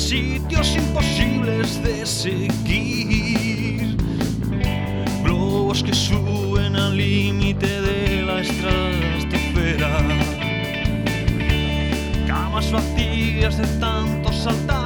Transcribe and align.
sitios 0.00 0.74
imposibles 0.76 1.82
de 1.82 2.06
seguir. 2.06 3.96
Globos 5.22 5.82
que 5.82 5.94
suben 5.94 6.76
al 6.76 6.96
límite 6.96 7.80
de 7.80 8.22
la 8.22 8.40
estratosfera. 8.40 9.90
Camas 12.26 12.70
vacías 12.72 13.58
de 13.58 13.66
tanto 13.78 14.32
saltar. 14.32 14.81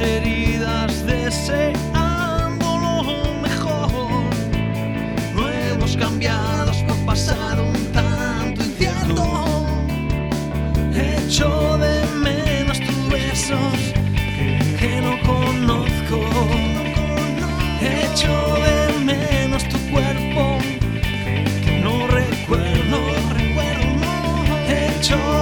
heridas 0.00 1.04
deseando 1.06 2.78
lo 2.78 3.34
mejor. 3.42 3.90
No 5.34 5.50
hemos 5.50 5.96
por 6.82 6.96
pasar 7.06 7.60
un 7.60 7.74
tanto 7.92 8.62
incierto. 8.62 9.66
Hecho 10.94 11.78
de 11.78 12.06
menos 12.16 12.80
tus 12.80 13.08
besos 13.10 13.92
que, 14.78 15.00
no 15.02 15.20
conozco. 15.22 16.18
Hecho 17.80 18.34
de 18.66 19.04
menos 19.04 19.62
tu 19.68 19.78
cuerpo 19.90 20.58
que, 21.24 21.44
que 21.64 21.80
no 21.80 22.06
recuerdo. 22.06 22.98
Hecho 24.68 25.39